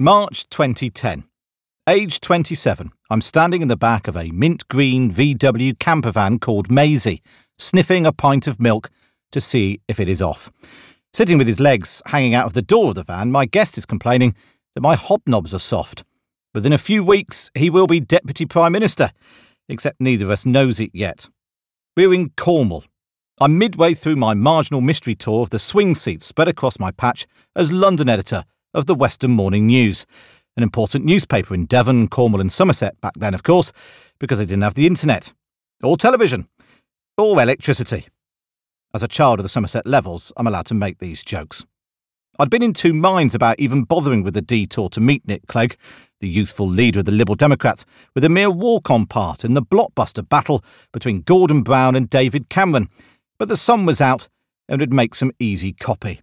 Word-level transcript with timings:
March 0.00 0.48
2010. 0.50 1.24
Age 1.88 2.20
27. 2.20 2.92
I'm 3.10 3.20
standing 3.20 3.62
in 3.62 3.66
the 3.66 3.76
back 3.76 4.06
of 4.06 4.16
a 4.16 4.30
mint 4.30 4.68
green 4.68 5.10
VW 5.10 5.76
camper 5.80 6.12
van 6.12 6.38
called 6.38 6.70
Maisie, 6.70 7.20
sniffing 7.58 8.06
a 8.06 8.12
pint 8.12 8.46
of 8.46 8.60
milk 8.60 8.90
to 9.32 9.40
see 9.40 9.80
if 9.88 9.98
it 9.98 10.08
is 10.08 10.22
off. 10.22 10.52
Sitting 11.12 11.36
with 11.36 11.48
his 11.48 11.58
legs 11.58 12.00
hanging 12.06 12.32
out 12.32 12.46
of 12.46 12.52
the 12.52 12.62
door 12.62 12.90
of 12.90 12.94
the 12.94 13.02
van, 13.02 13.32
my 13.32 13.44
guest 13.44 13.76
is 13.76 13.84
complaining 13.84 14.36
that 14.76 14.82
my 14.82 14.94
hobnobs 14.94 15.52
are 15.52 15.58
soft. 15.58 16.04
Within 16.54 16.72
a 16.72 16.78
few 16.78 17.02
weeks, 17.02 17.50
he 17.56 17.68
will 17.68 17.88
be 17.88 17.98
Deputy 17.98 18.46
Prime 18.46 18.70
Minister, 18.70 19.10
except 19.68 20.00
neither 20.00 20.26
of 20.26 20.30
us 20.30 20.46
knows 20.46 20.78
it 20.78 20.92
yet. 20.94 21.28
We're 21.96 22.14
in 22.14 22.30
Cornwall. 22.36 22.84
I'm 23.40 23.58
midway 23.58 23.94
through 23.94 24.14
my 24.14 24.34
marginal 24.34 24.80
mystery 24.80 25.16
tour 25.16 25.42
of 25.42 25.50
the 25.50 25.58
swing 25.58 25.96
seats 25.96 26.24
spread 26.24 26.46
across 26.46 26.78
my 26.78 26.92
patch 26.92 27.26
as 27.56 27.72
London 27.72 28.08
editor 28.08 28.44
of 28.74 28.86
the 28.86 28.94
Western 28.94 29.30
Morning 29.32 29.66
News, 29.66 30.06
an 30.56 30.62
important 30.62 31.04
newspaper 31.04 31.54
in 31.54 31.66
Devon, 31.66 32.08
Cornwall, 32.08 32.40
and 32.40 32.52
Somerset 32.52 33.00
back 33.00 33.14
then, 33.16 33.34
of 33.34 33.42
course, 33.42 33.72
because 34.18 34.38
they 34.38 34.44
didn't 34.44 34.62
have 34.62 34.74
the 34.74 34.86
internet, 34.86 35.32
or 35.82 35.96
television, 35.96 36.48
or 37.16 37.40
electricity. 37.40 38.06
As 38.94 39.02
a 39.02 39.08
child 39.08 39.38
of 39.38 39.44
the 39.44 39.48
Somerset 39.48 39.86
levels, 39.86 40.32
I'm 40.36 40.46
allowed 40.46 40.66
to 40.66 40.74
make 40.74 40.98
these 40.98 41.22
jokes. 41.22 41.64
I'd 42.38 42.50
been 42.50 42.62
in 42.62 42.72
two 42.72 42.94
minds 42.94 43.34
about 43.34 43.58
even 43.58 43.82
bothering 43.82 44.22
with 44.22 44.34
the 44.34 44.42
detour 44.42 44.88
to 44.90 45.00
meet 45.00 45.26
Nick 45.26 45.46
Clegg, 45.48 45.76
the 46.20 46.28
youthful 46.28 46.68
leader 46.68 47.00
of 47.00 47.04
the 47.04 47.12
Liberal 47.12 47.34
Democrats, 47.34 47.84
with 48.14 48.24
a 48.24 48.28
mere 48.28 48.50
walk 48.50 48.90
on 48.90 49.06
part 49.06 49.44
in 49.44 49.54
the 49.54 49.62
blockbuster 49.62 50.28
battle 50.28 50.64
between 50.92 51.22
Gordon 51.22 51.62
Brown 51.62 51.96
and 51.96 52.08
David 52.08 52.48
Cameron, 52.48 52.88
but 53.38 53.48
the 53.48 53.56
sun 53.56 53.86
was 53.86 54.00
out 54.00 54.28
and 54.68 54.80
would 54.80 54.92
make 54.92 55.14
some 55.14 55.32
easy 55.38 55.72
copy. 55.72 56.20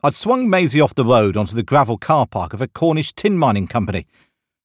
I'd 0.00 0.14
swung 0.14 0.48
Maisie 0.48 0.80
off 0.80 0.94
the 0.94 1.04
road 1.04 1.36
onto 1.36 1.56
the 1.56 1.64
gravel 1.64 1.98
car 1.98 2.24
park 2.26 2.52
of 2.52 2.62
a 2.62 2.68
Cornish 2.68 3.12
tin 3.14 3.36
mining 3.36 3.66
company, 3.66 4.06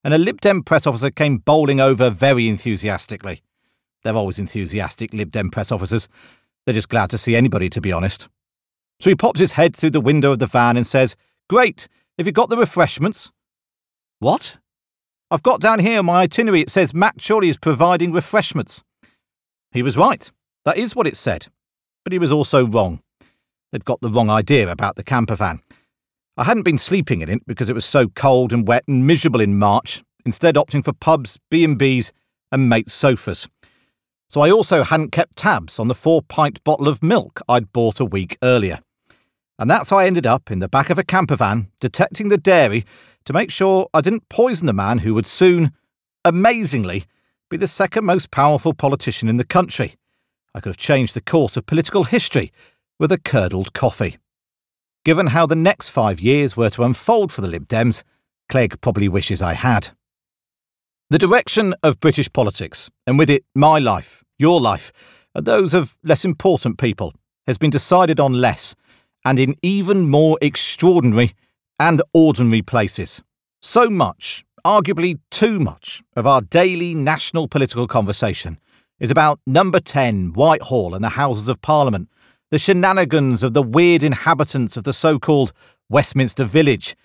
and 0.03 0.13
a 0.13 0.19
Lib 0.19 0.41
Dem 0.41 0.61
press 0.61 0.85
officer 0.85 1.09
came 1.09 1.37
bowling 1.37 1.79
over 1.79 2.11
very 2.11 2.47
enthusiastically. 2.47 3.41
They're 4.03 4.13
always 4.13 4.37
enthusiastic, 4.37 5.11
Lib 5.11 5.31
Dem 5.31 5.49
press 5.49 5.71
officers. 5.71 6.07
They're 6.65 6.75
just 6.75 6.89
glad 6.89 7.09
to 7.11 7.17
see 7.17 7.35
anybody, 7.35 7.67
to 7.69 7.81
be 7.81 7.91
honest. 7.91 8.29
So 8.99 9.09
he 9.09 9.15
pops 9.15 9.39
his 9.39 9.53
head 9.53 9.75
through 9.75 9.89
the 9.89 10.01
window 10.01 10.33
of 10.33 10.39
the 10.39 10.45
van 10.45 10.77
and 10.77 10.85
says, 10.85 11.15
Great, 11.49 11.87
have 12.17 12.27
you 12.27 12.31
got 12.31 12.49
the 12.49 12.57
refreshments? 12.57 13.31
What? 14.19 14.57
I've 15.31 15.43
got 15.43 15.61
down 15.61 15.79
here 15.79 15.97
on 15.97 16.05
my 16.05 16.21
itinerary 16.21 16.61
it 16.61 16.69
says 16.69 16.93
Matt 16.93 17.15
Chorley 17.17 17.49
is 17.49 17.57
providing 17.57 18.11
refreshments. 18.11 18.83
He 19.71 19.81
was 19.81 19.97
right. 19.97 20.31
That 20.63 20.77
is 20.77 20.95
what 20.95 21.07
it 21.07 21.17
said. 21.17 21.47
But 22.03 22.13
he 22.13 22.19
was 22.19 22.31
also 22.31 22.67
wrong. 22.67 23.01
They'd 23.73 23.83
got 23.85 24.01
the 24.01 24.11
wrong 24.11 24.29
idea 24.29 24.69
about 24.71 24.97
the 24.97 25.03
camper 25.03 25.35
van. 25.35 25.59
I 26.37 26.43
hadn't 26.43 26.61
been 26.61 26.77
sleeping 26.77 27.21
in 27.21 27.29
it 27.29 27.41
because 27.47 27.71
it 27.71 27.73
was 27.73 27.83
so 27.83 28.07
cold 28.07 28.53
and 28.53 28.67
wet 28.67 28.83
and 28.87 29.07
miserable 29.07 29.41
in 29.41 29.57
March, 29.57 30.03
instead 30.25 30.53
opting 30.53 30.85
for 30.85 30.93
pubs, 30.93 31.39
B&Bs 31.49 32.11
and 32.51 32.69
mate 32.69 32.91
sofas. 32.91 33.47
So 34.29 34.41
I 34.41 34.51
also 34.51 34.83
hadn't 34.83 35.11
kept 35.11 35.37
tabs 35.37 35.79
on 35.79 35.87
the 35.87 35.95
four-pint 35.95 36.63
bottle 36.63 36.87
of 36.87 37.01
milk 37.01 37.41
I'd 37.49 37.73
bought 37.73 37.99
a 37.99 38.05
week 38.05 38.37
earlier. 38.43 38.79
And 39.57 39.71
that's 39.71 39.89
how 39.89 39.97
I 39.97 40.05
ended 40.05 40.27
up 40.27 40.51
in 40.51 40.59
the 40.59 40.69
back 40.69 40.91
of 40.91 40.99
a 40.99 41.03
camper 41.03 41.35
van, 41.35 41.71
detecting 41.79 42.29
the 42.29 42.37
dairy 42.37 42.85
to 43.25 43.33
make 43.33 43.49
sure 43.49 43.87
I 43.91 44.01
didn't 44.01 44.29
poison 44.29 44.67
the 44.67 44.73
man 44.73 44.99
who 44.99 45.15
would 45.15 45.25
soon, 45.25 45.71
amazingly, 46.23 47.05
be 47.49 47.57
the 47.57 47.67
second 47.67 48.05
most 48.05 48.29
powerful 48.29 48.75
politician 48.75 49.29
in 49.29 49.37
the 49.37 49.43
country. 49.43 49.95
I 50.53 50.59
could 50.59 50.69
have 50.69 50.77
changed 50.77 51.15
the 51.15 51.21
course 51.21 51.57
of 51.57 51.65
political 51.65 52.03
history 52.03 52.51
with 52.99 53.11
a 53.11 53.17
curdled 53.17 53.73
coffee. 53.73 54.17
Given 55.05 55.27
how 55.27 55.45
the 55.45 55.55
next 55.55 55.89
five 55.89 56.19
years 56.19 56.55
were 56.55 56.69
to 56.71 56.83
unfold 56.83 57.31
for 57.31 57.41
the 57.41 57.47
Lib 57.47 57.67
Dems, 57.67 58.03
Clegg 58.49 58.79
probably 58.81 59.09
wishes 59.09 59.41
I 59.41 59.53
had. 59.53 59.89
The 61.09 61.17
direction 61.17 61.75
of 61.83 61.99
British 61.99 62.31
politics, 62.31 62.89
and 63.05 63.19
with 63.19 63.29
it 63.29 63.43
my 63.53 63.79
life, 63.79 64.23
your 64.39 64.61
life, 64.61 64.91
and 65.35 65.45
those 65.45 65.73
of 65.73 65.97
less 66.03 66.23
important 66.23 66.77
people, 66.77 67.13
has 67.47 67.57
been 67.57 67.69
decided 67.69 68.19
on 68.19 68.33
less, 68.33 68.75
and 69.25 69.39
in 69.39 69.55
even 69.61 70.09
more 70.09 70.37
extraordinary 70.41 71.33
and 71.79 72.01
ordinary 72.13 72.61
places. 72.61 73.21
So 73.61 73.89
much, 73.89 74.45
arguably 74.65 75.19
too 75.29 75.59
much, 75.59 76.01
of 76.15 76.25
our 76.25 76.41
daily 76.41 76.95
national 76.95 77.47
political 77.47 77.87
conversation 77.87 78.59
is 78.99 79.11
about 79.11 79.39
number 79.45 79.79
10, 79.79 80.33
Whitehall, 80.33 80.95
and 80.95 81.03
the 81.03 81.09
Houses 81.09 81.49
of 81.49 81.61
Parliament, 81.61 82.09
the 82.53 82.59
shenanigans 82.59 83.41
of 83.41 83.55
the 83.55 83.63
weird 83.63 84.03
inhabitants 84.03 84.77
of 84.77 84.83
the 84.83 84.93
so 84.93 85.17
called 85.17 85.51
Westminster 85.89 86.43
Village, 86.43 86.95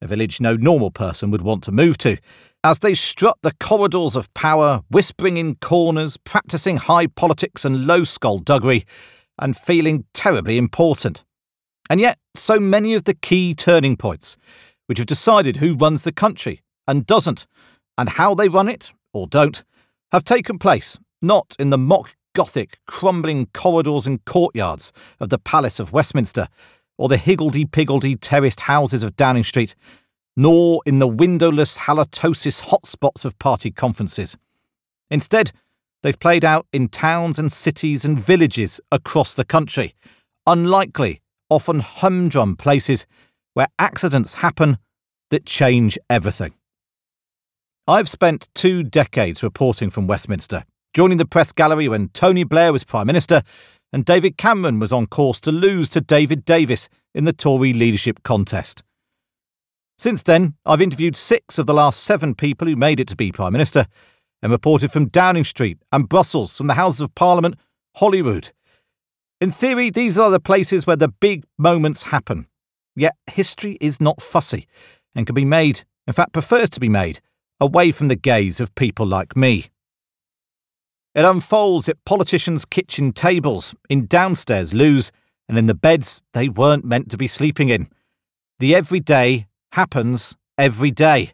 a 0.00 0.06
village 0.06 0.40
no 0.40 0.56
normal 0.56 0.90
person 0.90 1.30
would 1.30 1.42
want 1.42 1.62
to 1.64 1.70
move 1.70 1.98
to, 1.98 2.16
as 2.64 2.78
they 2.78 2.94
strut 2.94 3.36
the 3.42 3.52
corridors 3.60 4.16
of 4.16 4.32
power, 4.32 4.80
whispering 4.88 5.36
in 5.36 5.56
corners, 5.56 6.16
practicing 6.16 6.78
high 6.78 7.08
politics 7.08 7.62
and 7.62 7.86
low 7.86 8.04
skullduggery, 8.04 8.86
and 9.38 9.54
feeling 9.54 10.06
terribly 10.14 10.56
important. 10.56 11.26
And 11.90 12.00
yet, 12.00 12.18
so 12.34 12.58
many 12.58 12.94
of 12.94 13.04
the 13.04 13.12
key 13.12 13.54
turning 13.54 13.98
points, 13.98 14.38
which 14.86 14.96
have 14.96 15.06
decided 15.06 15.58
who 15.58 15.76
runs 15.76 16.04
the 16.04 16.10
country 16.10 16.62
and 16.88 17.04
doesn't, 17.04 17.46
and 17.98 18.08
how 18.08 18.34
they 18.34 18.48
run 18.48 18.70
it 18.70 18.94
or 19.12 19.26
don't, 19.26 19.62
have 20.10 20.24
taken 20.24 20.58
place 20.58 20.98
not 21.20 21.54
in 21.58 21.68
the 21.68 21.76
mock 21.76 22.15
Gothic, 22.36 22.80
crumbling 22.86 23.46
corridors 23.54 24.06
and 24.06 24.22
courtyards 24.26 24.92
of 25.20 25.30
the 25.30 25.38
Palace 25.38 25.80
of 25.80 25.94
Westminster, 25.94 26.48
or 26.98 27.08
the 27.08 27.16
higgledy-piggledy 27.16 28.16
terraced 28.16 28.60
houses 28.60 29.02
of 29.02 29.16
Downing 29.16 29.42
Street, 29.42 29.74
nor 30.36 30.82
in 30.84 30.98
the 30.98 31.08
windowless 31.08 31.78
halitosis 31.78 32.64
hotspots 32.64 33.24
of 33.24 33.38
party 33.38 33.70
conferences. 33.70 34.36
Instead, 35.10 35.50
they've 36.02 36.18
played 36.18 36.44
out 36.44 36.66
in 36.74 36.88
towns 36.88 37.38
and 37.38 37.50
cities 37.50 38.04
and 38.04 38.20
villages 38.20 38.82
across 38.92 39.32
the 39.32 39.44
country, 39.46 39.94
unlikely, 40.46 41.22
often 41.48 41.80
humdrum 41.80 42.54
places 42.54 43.06
where 43.54 43.68
accidents 43.78 44.34
happen 44.34 44.76
that 45.30 45.46
change 45.46 45.96
everything. 46.10 46.52
I've 47.88 48.10
spent 48.10 48.50
two 48.54 48.82
decades 48.82 49.42
reporting 49.42 49.88
from 49.88 50.06
Westminster 50.06 50.64
joining 50.96 51.18
the 51.18 51.26
press 51.26 51.52
gallery 51.52 51.88
when 51.88 52.08
Tony 52.08 52.42
Blair 52.42 52.72
was 52.72 52.82
Prime 52.82 53.06
Minister 53.06 53.42
and 53.92 54.02
David 54.02 54.38
Cameron 54.38 54.78
was 54.78 54.94
on 54.94 55.06
course 55.06 55.42
to 55.42 55.52
lose 55.52 55.90
to 55.90 56.00
David 56.00 56.46
Davis 56.46 56.88
in 57.14 57.24
the 57.24 57.34
Tory 57.34 57.74
leadership 57.74 58.22
contest. 58.22 58.82
Since 59.98 60.22
then, 60.22 60.54
I've 60.64 60.80
interviewed 60.80 61.14
six 61.14 61.58
of 61.58 61.66
the 61.66 61.74
last 61.74 62.02
seven 62.02 62.34
people 62.34 62.66
who 62.66 62.76
made 62.76 62.98
it 62.98 63.08
to 63.08 63.16
be 63.16 63.30
Prime 63.30 63.52
Minister 63.52 63.84
and 64.40 64.50
reported 64.50 64.90
from 64.90 65.08
Downing 65.08 65.44
Street 65.44 65.76
and 65.92 66.08
Brussels, 66.08 66.56
from 66.56 66.66
the 66.66 66.72
Houses 66.72 67.02
of 67.02 67.14
Parliament, 67.14 67.56
Holyrood. 67.96 68.52
In 69.38 69.50
theory, 69.50 69.90
these 69.90 70.18
are 70.18 70.30
the 70.30 70.40
places 70.40 70.86
where 70.86 70.96
the 70.96 71.08
big 71.08 71.44
moments 71.58 72.04
happen. 72.04 72.46
Yet 72.94 73.16
history 73.26 73.76
is 73.82 74.00
not 74.00 74.22
fussy 74.22 74.66
and 75.14 75.26
can 75.26 75.34
be 75.34 75.44
made, 75.44 75.84
in 76.06 76.14
fact, 76.14 76.32
prefers 76.32 76.70
to 76.70 76.80
be 76.80 76.88
made, 76.88 77.20
away 77.60 77.92
from 77.92 78.08
the 78.08 78.16
gaze 78.16 78.60
of 78.60 78.74
people 78.74 79.04
like 79.04 79.36
me. 79.36 79.68
It 81.16 81.24
unfolds 81.24 81.88
at 81.88 82.04
politicians' 82.04 82.66
kitchen 82.66 83.10
tables, 83.10 83.74
in 83.88 84.04
downstairs 84.04 84.74
loos, 84.74 85.10
and 85.48 85.56
in 85.56 85.66
the 85.66 85.74
beds 85.74 86.20
they 86.34 86.50
weren't 86.50 86.84
meant 86.84 87.10
to 87.10 87.16
be 87.16 87.26
sleeping 87.26 87.70
in. 87.70 87.88
The 88.58 88.74
everyday 88.74 89.46
happens 89.72 90.36
every 90.58 90.90
day. 90.90 91.32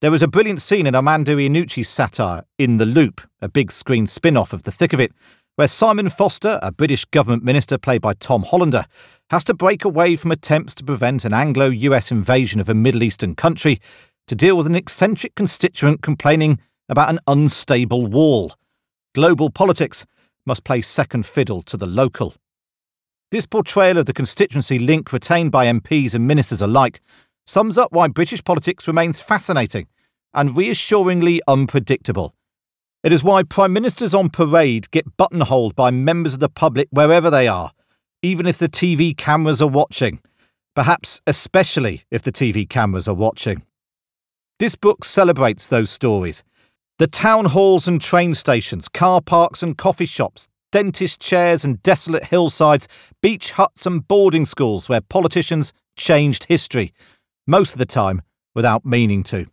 There 0.00 0.10
was 0.10 0.22
a 0.22 0.26
brilliant 0.26 0.62
scene 0.62 0.86
in 0.86 0.94
Armando 0.94 1.36
Iannucci's 1.36 1.86
satire, 1.86 2.44
In 2.56 2.78
the 2.78 2.86
Loop, 2.86 3.20
a 3.42 3.48
big 3.50 3.70
screen 3.70 4.06
spin 4.06 4.38
off 4.38 4.54
of 4.54 4.62
The 4.62 4.72
Thick 4.72 4.94
of 4.94 5.00
It, 5.00 5.12
where 5.56 5.68
Simon 5.68 6.08
Foster, 6.08 6.58
a 6.62 6.72
British 6.72 7.04
government 7.04 7.44
minister 7.44 7.76
played 7.76 8.00
by 8.00 8.14
Tom 8.14 8.42
Hollander, 8.42 8.86
has 9.28 9.44
to 9.44 9.52
break 9.52 9.84
away 9.84 10.16
from 10.16 10.32
attempts 10.32 10.74
to 10.76 10.84
prevent 10.84 11.26
an 11.26 11.34
Anglo 11.34 11.66
US 11.66 12.10
invasion 12.10 12.58
of 12.58 12.70
a 12.70 12.74
Middle 12.74 13.02
Eastern 13.02 13.34
country 13.34 13.82
to 14.28 14.34
deal 14.34 14.56
with 14.56 14.66
an 14.66 14.76
eccentric 14.76 15.34
constituent 15.34 16.00
complaining 16.00 16.58
about 16.88 17.10
an 17.10 17.18
unstable 17.26 18.06
wall. 18.06 18.54
Global 19.12 19.50
politics 19.50 20.06
must 20.46 20.62
play 20.62 20.80
second 20.80 21.26
fiddle 21.26 21.62
to 21.62 21.76
the 21.76 21.86
local. 21.86 22.34
This 23.32 23.44
portrayal 23.44 23.98
of 23.98 24.06
the 24.06 24.12
constituency 24.12 24.78
link 24.78 25.12
retained 25.12 25.50
by 25.50 25.66
MPs 25.66 26.14
and 26.14 26.28
ministers 26.28 26.62
alike 26.62 27.00
sums 27.44 27.76
up 27.76 27.92
why 27.92 28.06
British 28.06 28.44
politics 28.44 28.86
remains 28.86 29.20
fascinating 29.20 29.88
and 30.32 30.56
reassuringly 30.56 31.40
unpredictable. 31.48 32.34
It 33.02 33.12
is 33.12 33.24
why 33.24 33.42
Prime 33.42 33.72
Ministers 33.72 34.14
on 34.14 34.30
parade 34.30 34.90
get 34.92 35.16
buttonholed 35.16 35.74
by 35.74 35.90
members 35.90 36.34
of 36.34 36.40
the 36.40 36.48
public 36.48 36.86
wherever 36.90 37.30
they 37.30 37.48
are, 37.48 37.72
even 38.22 38.46
if 38.46 38.58
the 38.58 38.68
TV 38.68 39.16
cameras 39.16 39.60
are 39.60 39.68
watching, 39.68 40.20
perhaps 40.76 41.20
especially 41.26 42.04
if 42.12 42.22
the 42.22 42.30
TV 42.32 42.68
cameras 42.68 43.08
are 43.08 43.14
watching. 43.14 43.62
This 44.60 44.76
book 44.76 45.04
celebrates 45.04 45.66
those 45.66 45.90
stories 45.90 46.44
the 47.00 47.06
town 47.06 47.46
halls 47.46 47.88
and 47.88 47.98
train 47.98 48.34
stations, 48.34 48.86
car 48.86 49.22
parks 49.22 49.62
and 49.62 49.78
coffee 49.78 50.04
shops, 50.04 50.48
dentist 50.70 51.18
chairs 51.18 51.64
and 51.64 51.82
desolate 51.82 52.26
hillsides, 52.26 52.86
beach 53.22 53.52
huts 53.52 53.86
and 53.86 54.06
boarding 54.06 54.44
schools 54.44 54.86
where 54.86 55.00
politicians 55.00 55.72
changed 55.96 56.44
history, 56.44 56.92
most 57.46 57.72
of 57.72 57.78
the 57.78 57.86
time 57.86 58.20
without 58.54 58.84
meaning 58.84 59.22
to. 59.22 59.46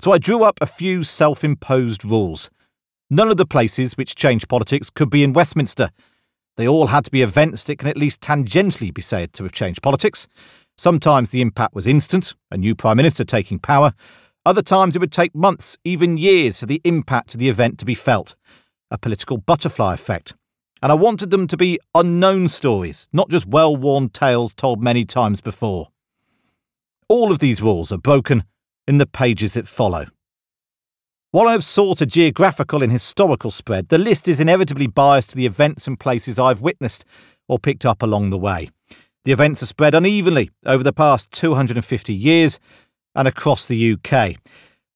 So 0.00 0.10
I 0.10 0.18
drew 0.18 0.42
up 0.42 0.58
a 0.60 0.66
few 0.66 1.04
self 1.04 1.44
imposed 1.44 2.04
rules. 2.04 2.50
None 3.08 3.30
of 3.30 3.36
the 3.36 3.46
places 3.46 3.96
which 3.96 4.16
changed 4.16 4.48
politics 4.48 4.90
could 4.90 5.10
be 5.10 5.22
in 5.22 5.32
Westminster. 5.32 5.90
They 6.56 6.66
all 6.66 6.88
had 6.88 7.04
to 7.04 7.12
be 7.12 7.22
events 7.22 7.62
that 7.64 7.78
can 7.78 7.88
at 7.88 7.96
least 7.96 8.20
tangentially 8.20 8.92
be 8.92 9.00
said 9.00 9.32
to 9.34 9.44
have 9.44 9.52
changed 9.52 9.80
politics. 9.80 10.26
Sometimes 10.76 11.30
the 11.30 11.40
impact 11.40 11.72
was 11.72 11.86
instant, 11.86 12.34
a 12.50 12.58
new 12.58 12.74
Prime 12.74 12.96
Minister 12.96 13.22
taking 13.22 13.60
power. 13.60 13.92
Other 14.46 14.62
times 14.62 14.96
it 14.96 15.00
would 15.00 15.12
take 15.12 15.34
months, 15.34 15.76
even 15.84 16.16
years, 16.16 16.60
for 16.60 16.66
the 16.66 16.80
impact 16.84 17.34
of 17.34 17.40
the 17.40 17.48
event 17.48 17.78
to 17.78 17.84
be 17.84 17.94
felt. 17.94 18.34
A 18.90 18.96
political 18.96 19.36
butterfly 19.36 19.94
effect. 19.94 20.32
And 20.82 20.90
I 20.90 20.94
wanted 20.94 21.30
them 21.30 21.46
to 21.48 21.58
be 21.58 21.78
unknown 21.94 22.48
stories, 22.48 23.08
not 23.12 23.28
just 23.28 23.46
well 23.46 23.76
worn 23.76 24.08
tales 24.08 24.54
told 24.54 24.82
many 24.82 25.04
times 25.04 25.42
before. 25.42 25.88
All 27.06 27.30
of 27.30 27.38
these 27.38 27.60
rules 27.60 27.92
are 27.92 27.98
broken 27.98 28.44
in 28.88 28.96
the 28.96 29.06
pages 29.06 29.52
that 29.54 29.68
follow. 29.68 30.06
While 31.32 31.48
I 31.48 31.52
have 31.52 31.62
sought 31.62 32.00
a 32.00 32.06
geographical 32.06 32.82
and 32.82 32.90
historical 32.90 33.50
spread, 33.50 33.88
the 33.88 33.98
list 33.98 34.26
is 34.26 34.40
inevitably 34.40 34.86
biased 34.86 35.30
to 35.30 35.36
the 35.36 35.46
events 35.46 35.86
and 35.86 36.00
places 36.00 36.38
I've 36.38 36.62
witnessed 36.62 37.04
or 37.46 37.58
picked 37.58 37.84
up 37.84 38.02
along 38.02 38.30
the 38.30 38.38
way. 38.38 38.70
The 39.24 39.32
events 39.32 39.62
are 39.62 39.66
spread 39.66 39.94
unevenly 39.94 40.50
over 40.64 40.82
the 40.82 40.94
past 40.94 41.30
250 41.30 42.14
years 42.14 42.58
and 43.14 43.26
across 43.26 43.66
the 43.66 43.92
UK. 43.92 44.36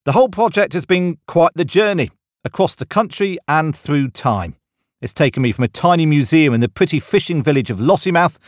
The 0.05 0.13
whole 0.13 0.29
project 0.29 0.73
has 0.73 0.85
been 0.85 1.19
quite 1.27 1.53
the 1.55 1.65
journey 1.65 2.11
across 2.45 2.75
the 2.75 2.87
country 2.87 3.39
and 3.49 3.75
through 3.75 4.11
time. 4.11 4.57
It's 5.01 5.15
taken 5.15 5.43
me 5.43 5.53
from 5.53 5.65
a 5.65 5.69
tiny 5.69 6.07
museum 6.07 6.55
in 6.55 6.61
the 6.61 6.69
pretty 6.69 7.01
fishing 7.01 7.43
village 7.43 7.71
of 7.71 7.79
Lossiemouth 7.79 8.39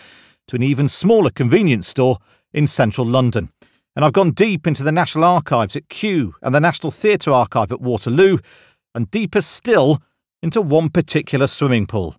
to 0.48 0.56
an 0.56 0.62
even 0.62 0.88
smaller 0.88 1.30
convenience 1.30 1.88
store 1.88 2.18
in 2.52 2.66
central 2.66 3.06
London 3.06 3.50
and 3.96 4.04
I've 4.04 4.12
gone 4.12 4.32
deep 4.32 4.66
into 4.66 4.84
the 4.84 4.92
National 4.92 5.24
Archives 5.24 5.74
at 5.74 5.88
Kew 5.88 6.34
and 6.42 6.54
the 6.54 6.60
National 6.60 6.90
Theatre 6.90 7.32
Archive 7.32 7.72
at 7.72 7.80
Waterloo, 7.80 8.38
and 8.94 9.10
deeper 9.10 9.40
still 9.40 10.02
into 10.42 10.60
one 10.60 10.90
particular 10.90 11.46
swimming 11.46 11.86
pool. 11.86 12.14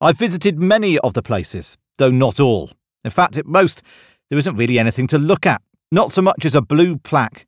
I've 0.00 0.16
visited 0.16 0.60
many 0.60 0.98
of 1.00 1.14
the 1.14 1.22
places, 1.22 1.76
though 1.98 2.12
not 2.12 2.38
all. 2.38 2.70
In 3.04 3.10
fact, 3.10 3.36
at 3.36 3.46
most, 3.46 3.82
there 4.28 4.38
isn't 4.38 4.54
really 4.54 4.78
anything 4.78 5.08
to 5.08 5.18
look 5.18 5.46
at, 5.46 5.60
not 5.90 6.10
so 6.10 6.22
much 6.22 6.44
as 6.44 6.54
a 6.54 6.62
blue 6.62 6.96
plaque. 6.96 7.46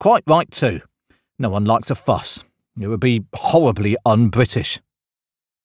Quite 0.00 0.24
right, 0.26 0.50
too. 0.50 0.80
No 1.38 1.50
one 1.50 1.64
likes 1.64 1.90
a 1.90 1.94
fuss. 1.94 2.44
It 2.78 2.88
would 2.88 3.00
be 3.00 3.24
horribly 3.34 3.96
un 4.04 4.28
British. 4.28 4.80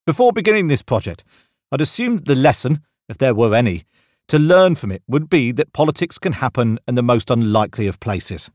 Before 0.05 0.31
beginning 0.31 0.67
this 0.67 0.81
project, 0.81 1.23
I'd 1.71 1.81
assumed 1.81 2.25
the 2.25 2.35
lesson, 2.35 2.81
if 3.09 3.17
there 3.17 3.35
were 3.35 3.53
any, 3.53 3.83
to 4.27 4.39
learn 4.39 4.75
from 4.75 4.91
it 4.91 5.03
would 5.07 5.29
be 5.29 5.51
that 5.51 5.73
politics 5.73 6.17
can 6.17 6.33
happen 6.33 6.79
in 6.87 6.95
the 6.95 7.03
most 7.03 7.29
unlikely 7.29 7.87
of 7.87 7.99
places, 7.99 8.49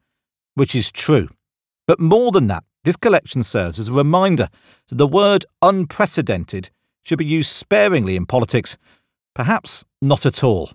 which 0.55 0.75
is 0.75 0.91
true. 0.91 1.29
But 1.87 2.01
more 2.01 2.33
than 2.33 2.47
that, 2.47 2.65
this 2.85 2.97
collection 2.97 3.43
serves 3.43 3.79
as 3.79 3.89
a 3.89 3.93
reminder 3.93 4.49
that 4.89 4.97
the 4.97 5.07
word 5.07 5.45
unprecedented 5.61 6.71
should 7.03 7.19
be 7.19 7.25
used 7.25 7.51
sparingly 7.51 8.17
in 8.17 8.27
politics, 8.27 8.77
perhaps 9.35 9.85
not 10.01 10.25
at 10.25 10.43
all. 10.43 10.71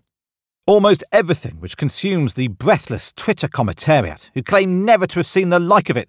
Almost 0.68 1.04
everything 1.12 1.60
which 1.60 1.76
consumes 1.76 2.36
the 2.36 2.48
breathless 2.50 3.12
Twitter 3.14 3.48
commentariat, 3.48 4.30
who 4.36 4.44
claim 4.44 4.86
never 4.86 5.08
to 5.08 5.18
have 5.18 5.26
seen 5.26 5.50
the 5.50 5.60
like 5.60 5.90
of 5.90 5.98
it, 5.98 6.08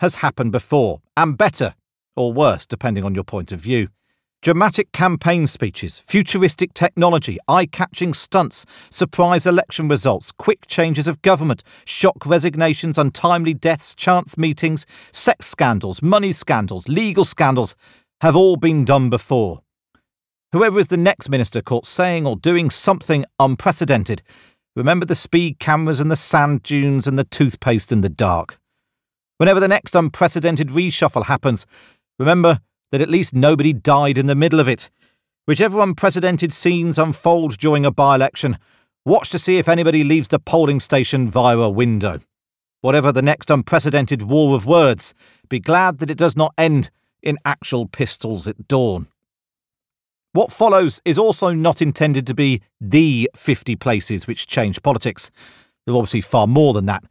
has 0.00 0.16
happened 0.16 0.52
before, 0.52 1.02
and 1.18 1.36
better, 1.36 1.74
or 2.16 2.32
worse, 2.32 2.66
depending 2.66 3.04
on 3.04 3.14
your 3.14 3.24
point 3.24 3.52
of 3.52 3.60
view. 3.60 3.88
Dramatic 4.40 4.90
campaign 4.92 5.46
speeches, 5.46 5.98
futuristic 5.98 6.72
technology, 6.72 7.36
eye 7.46 7.66
catching 7.66 8.14
stunts, 8.14 8.64
surprise 8.88 9.44
election 9.44 9.86
results, 9.86 10.32
quick 10.32 10.66
changes 10.66 11.06
of 11.06 11.20
government, 11.20 11.62
shock 11.84 12.24
resignations, 12.24 12.96
untimely 12.96 13.52
deaths, 13.52 13.94
chance 13.94 14.38
meetings, 14.38 14.86
sex 15.12 15.46
scandals, 15.46 16.00
money 16.00 16.32
scandals, 16.32 16.88
legal 16.88 17.26
scandals 17.26 17.74
have 18.22 18.34
all 18.34 18.56
been 18.56 18.82
done 18.82 19.10
before. 19.10 19.60
Whoever 20.52 20.80
is 20.80 20.88
the 20.88 20.96
next 20.96 21.28
minister 21.28 21.62
caught 21.62 21.86
saying 21.86 22.26
or 22.26 22.34
doing 22.34 22.70
something 22.70 23.24
unprecedented, 23.38 24.20
remember 24.74 25.06
the 25.06 25.14
speed 25.14 25.60
cameras 25.60 26.00
and 26.00 26.10
the 26.10 26.16
sand 26.16 26.64
dunes 26.64 27.06
and 27.06 27.16
the 27.16 27.24
toothpaste 27.24 27.92
in 27.92 28.00
the 28.00 28.08
dark. 28.08 28.58
Whenever 29.36 29.60
the 29.60 29.68
next 29.68 29.94
unprecedented 29.94 30.68
reshuffle 30.68 31.26
happens, 31.26 31.66
remember 32.18 32.58
that 32.90 33.00
at 33.00 33.08
least 33.08 33.32
nobody 33.32 33.72
died 33.72 34.18
in 34.18 34.26
the 34.26 34.34
middle 34.34 34.58
of 34.58 34.66
it. 34.66 34.90
Whichever 35.46 35.80
unprecedented 35.80 36.52
scenes 36.52 36.98
unfold 36.98 37.56
during 37.56 37.86
a 37.86 37.92
by 37.92 38.16
election, 38.16 38.58
watch 39.04 39.30
to 39.30 39.38
see 39.38 39.58
if 39.58 39.68
anybody 39.68 40.02
leaves 40.02 40.28
the 40.28 40.40
polling 40.40 40.80
station 40.80 41.30
via 41.30 41.58
a 41.58 41.70
window. 41.70 42.18
Whatever 42.80 43.12
the 43.12 43.22
next 43.22 43.50
unprecedented 43.50 44.22
war 44.22 44.56
of 44.56 44.66
words, 44.66 45.14
be 45.48 45.60
glad 45.60 45.98
that 45.98 46.10
it 46.10 46.18
does 46.18 46.36
not 46.36 46.54
end 46.58 46.90
in 47.22 47.38
actual 47.44 47.86
pistols 47.86 48.48
at 48.48 48.66
dawn. 48.66 49.06
What 50.32 50.52
follows 50.52 51.00
is 51.04 51.18
also 51.18 51.50
not 51.50 51.82
intended 51.82 52.24
to 52.28 52.34
be 52.34 52.62
the 52.80 53.28
50 53.34 53.74
places 53.76 54.28
which 54.28 54.46
change 54.46 54.80
politics. 54.80 55.28
There 55.84 55.94
are 55.94 55.98
obviously 55.98 56.20
far 56.20 56.46
more 56.46 56.72
than 56.72 56.86
that. 56.86 57.02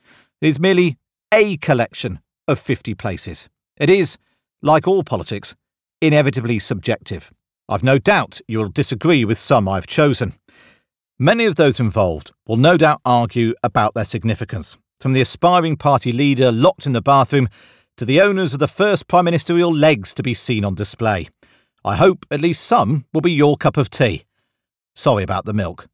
It 0.42 0.48
is 0.48 0.60
merely 0.60 0.98
a 1.34 1.58
collection 1.58 2.20
of 2.48 2.60
50 2.60 2.96
places. 2.96 3.50
It 3.78 3.90
is, 3.90 4.18
like 4.62 4.88
all 4.88 5.04
politics, 5.04 5.54
inevitably 6.02 6.60
subjective. 6.60 7.30
I've 7.68 7.84
no 7.84 8.00
doubt 8.00 8.40
you'll 8.48 8.70
disagree 8.70 9.26
with 9.26 9.38
some 9.38 9.68
I've 9.68 9.86
chosen. 9.86 10.34
Many 11.20 11.44
of 11.44 11.56
those 11.56 11.82
involved 11.82 12.32
will 12.48 12.56
no 12.56 12.78
doubt 12.78 13.02
argue 13.04 13.54
about 13.62 13.96
their 13.96 14.06
significance, 14.06 14.78
from 15.02 15.12
the 15.12 15.20
aspiring 15.20 15.76
party 15.76 16.14
leader 16.14 16.54
locked 16.54 16.86
in 16.86 16.94
the 16.94 17.02
bathroom 17.02 17.50
to 17.98 18.06
the 18.06 18.22
owners 18.22 18.54
of 18.54 18.60
the 18.60 18.68
first 18.70 19.10
prime 19.10 19.26
ministerial 19.26 19.74
legs 19.74 20.14
to 20.14 20.24
be 20.24 20.34
seen 20.34 20.64
on 20.64 20.74
display. 20.74 21.28
I 21.86 21.96
hope 21.96 22.26
at 22.30 22.42
least 22.42 22.66
some 22.66 23.06
will 23.14 23.22
be 23.22 23.32
your 23.32 23.56
cup 23.56 23.78
of 23.78 23.90
tea. 23.90 24.26
Sorry 24.96 25.24
about 25.24 25.46
the 25.46 25.54
milk. 25.54 25.88